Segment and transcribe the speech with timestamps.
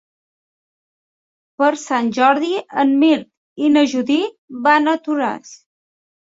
[1.61, 2.49] Per Sant Jordi
[2.85, 3.29] en Mirt
[3.67, 4.33] i na Judit
[4.69, 5.55] van a Toràs.